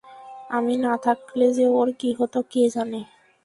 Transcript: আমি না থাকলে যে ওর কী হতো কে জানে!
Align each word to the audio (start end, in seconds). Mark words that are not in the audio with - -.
আমি 0.49 0.73
না 0.85 0.93
থাকলে 1.05 1.45
যে 1.57 1.65
ওর 1.71 1.89
কী 1.99 2.09
হতো 2.19 2.39
কে 2.51 2.63
জানে! 2.75 3.01